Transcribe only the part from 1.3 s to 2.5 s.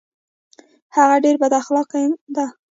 بد اخلاقه ده